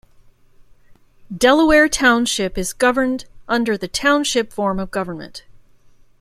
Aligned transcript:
Delaware 1.37 1.87
Township 1.87 2.57
is 2.57 2.73
governed 2.73 3.25
under 3.47 3.77
the 3.77 3.87
Township 3.87 4.51
form 4.51 4.79
of 4.79 4.89
government. 4.89 5.43